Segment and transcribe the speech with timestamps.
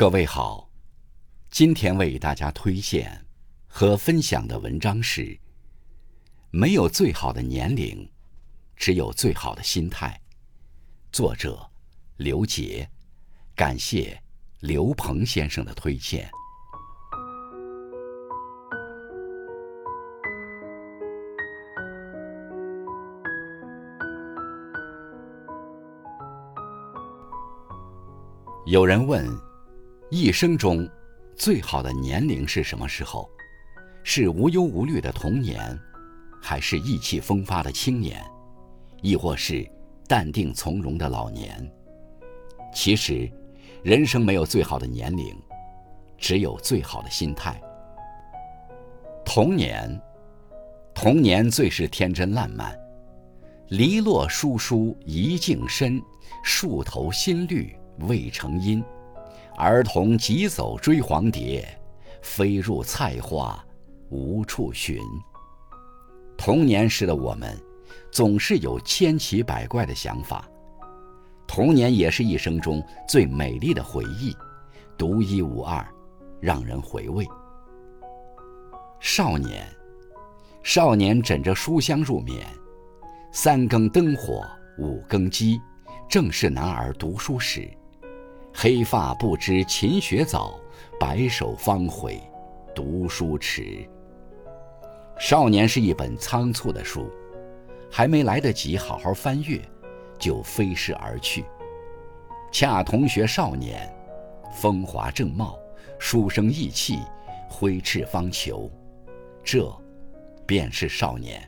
[0.00, 0.66] 各位好，
[1.50, 3.26] 今天为大家推荐
[3.66, 5.38] 和分享的文章是：
[6.50, 8.10] 没有最好的年龄，
[8.74, 10.18] 只有最好的心态。
[11.12, 11.70] 作者
[12.16, 12.88] 刘杰，
[13.54, 14.18] 感谢
[14.60, 16.30] 刘鹏先生的推荐。
[28.64, 29.49] 有人问。
[30.12, 30.90] 一生中，
[31.36, 33.30] 最好的年龄是什么时候？
[34.02, 35.78] 是无忧无虑的童年，
[36.42, 38.20] 还是意气风发的青年，
[39.02, 39.64] 亦或是
[40.08, 41.56] 淡定从容的老年？
[42.74, 43.30] 其实，
[43.84, 45.32] 人生没有最好的年龄，
[46.18, 47.60] 只有最好的心态。
[49.24, 49.96] 童年，
[50.92, 52.76] 童年最是天真烂漫，
[53.68, 56.02] 篱落疏疏一径深，
[56.42, 57.72] 树头新绿
[58.08, 58.82] 未成阴。
[59.56, 61.66] 儿童急走追黄蝶，
[62.22, 63.62] 飞入菜花
[64.08, 64.98] 无处寻。
[66.36, 67.54] 童年时的我们，
[68.10, 70.48] 总是有千奇百怪的想法。
[71.46, 74.34] 童年也是一生中最美丽的回忆，
[74.96, 75.86] 独一无二，
[76.40, 77.26] 让人回味。
[79.00, 79.66] 少年，
[80.62, 82.46] 少年枕着书香入眠，
[83.32, 84.46] 三更灯火
[84.78, 85.60] 五更鸡，
[86.08, 87.70] 正是男儿读书时。
[88.52, 90.58] 黑发不知勤学早，
[90.98, 92.20] 白首方悔
[92.74, 93.88] 读书迟。
[95.18, 97.10] 少年是一本仓促的书，
[97.90, 99.60] 还没来得及好好翻阅，
[100.18, 101.44] 就飞逝而去。
[102.52, 103.90] 恰同学少年，
[104.52, 105.58] 风华正茂，
[105.98, 106.98] 书生意气，
[107.48, 108.68] 挥斥方遒，
[109.44, 109.72] 这
[110.44, 111.40] 便是少年。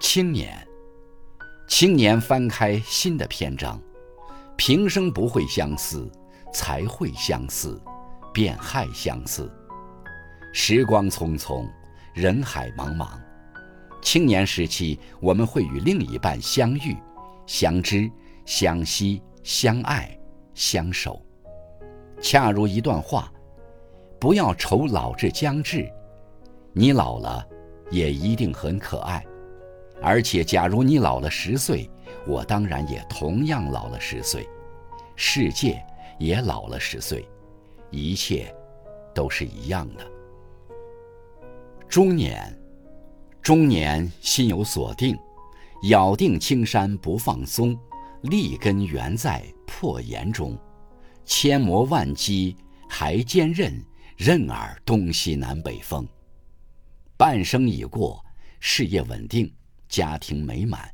[0.00, 0.66] 青年，
[1.68, 3.80] 青年翻开新的篇章。
[4.58, 6.10] 平生不会相思，
[6.52, 7.80] 才会相思，
[8.34, 9.48] 便害相思。
[10.52, 11.64] 时光匆匆，
[12.12, 13.06] 人海茫茫。
[14.02, 16.96] 青年时期，我们会与另一半相遇、
[17.46, 18.10] 相知、
[18.44, 20.18] 相惜、相爱、
[20.54, 21.24] 相守。
[22.20, 23.32] 恰如一段话：
[24.18, 25.88] 不要愁老至将至，
[26.72, 27.46] 你老了，
[27.92, 29.24] 也一定很可爱。
[30.02, 31.88] 而且，假如你老了十岁，
[32.26, 34.48] 我当然也同样老了十岁，
[35.16, 35.84] 世界
[36.18, 37.28] 也老了十岁，
[37.90, 38.54] 一切
[39.14, 40.06] 都是一样的。
[41.88, 42.54] 中年，
[43.40, 45.16] 中年心有所定，
[45.84, 47.78] 咬定青山不放松，
[48.22, 50.58] 立根原在破岩中，
[51.24, 52.56] 千磨万击
[52.88, 53.82] 还坚韧，
[54.16, 56.06] 任尔东西南北风。
[57.16, 58.24] 半生已过，
[58.60, 59.50] 事业稳定。
[59.88, 60.86] 家庭美满，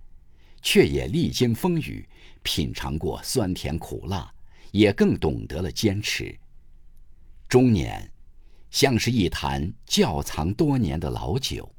[0.64, 2.08] 却也历经风雨，
[2.42, 4.32] 品尝过酸甜苦辣，
[4.72, 6.34] 也更懂得了坚持。
[7.46, 8.10] 中年，
[8.70, 11.70] 像是一坛窖藏多年的老酒，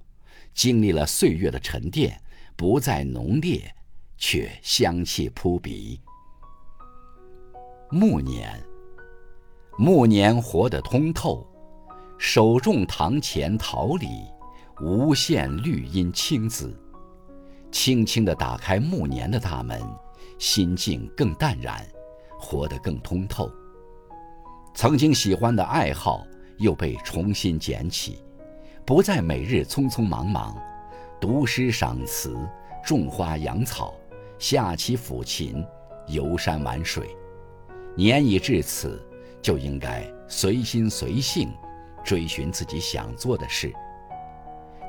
[0.54, 2.22] 经历了岁月的沉淀，
[2.56, 3.76] 不再浓烈，
[4.20, 6.00] 却香气扑鼻。
[7.90, 8.64] 暮年，
[9.80, 11.44] 暮年活得通透，
[12.20, 14.08] 手种堂前桃李，
[14.80, 16.80] 无限绿荫青紫。
[17.76, 19.82] 轻轻地打开暮年的大门，
[20.40, 21.86] 心境更淡然，
[22.40, 23.52] 活得更通透。
[24.74, 26.26] 曾经喜欢的爱好
[26.58, 28.24] 又被重新捡起，
[28.86, 30.58] 不再每日匆匆忙忙，
[31.20, 32.34] 读诗赏词，
[32.82, 33.94] 种花养草，
[34.40, 35.62] 下棋抚琴，
[36.08, 37.14] 游山玩水。
[37.94, 39.06] 年已至此，
[39.42, 41.52] 就应该随心随性，
[42.06, 43.74] 追寻自己想做的事。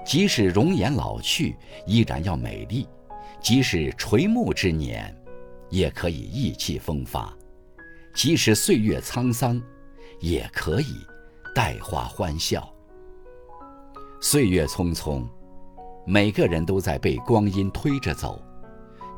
[0.06, 2.87] 即使容颜老去，依然要美丽；
[3.43, 5.12] 即使垂暮之年，
[5.69, 7.37] 也可以意气风发；
[8.15, 9.61] 即使岁月沧桑，
[10.21, 10.95] 也可以
[11.53, 12.72] 带花欢笑。
[14.21, 15.27] 岁月匆匆，
[16.06, 18.41] 每个人都在被光阴推着走，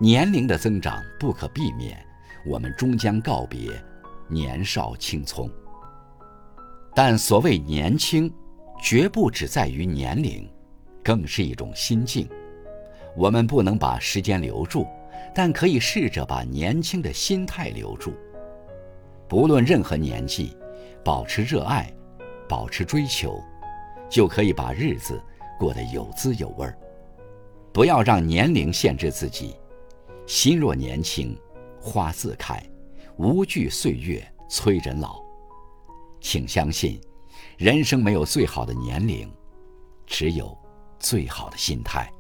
[0.01, 2.03] 年龄的增长不可避免，
[2.47, 3.71] 我们终将告别
[4.27, 5.51] 年少青葱。
[6.95, 8.33] 但所谓年轻，
[8.83, 10.51] 绝不只在于年龄。
[11.09, 12.29] 更是一种心境。
[13.17, 14.87] 我们不能把时间留住，
[15.35, 18.13] 但可以试着把年轻的心态留住。
[19.27, 20.55] 不论任何年纪，
[21.03, 21.91] 保持热爱，
[22.47, 23.43] 保持追求，
[24.11, 25.19] 就可以把日子
[25.59, 26.77] 过得有滋有味儿。
[27.73, 29.57] 不要让年龄限制自己。
[30.27, 31.35] 心若年轻，
[31.81, 32.63] 花自开，
[33.17, 35.23] 无惧岁月催人老。
[36.21, 37.01] 请相信，
[37.57, 39.27] 人生没有最好的年龄，
[40.07, 40.55] 只有。
[40.99, 42.13] 最好的心态。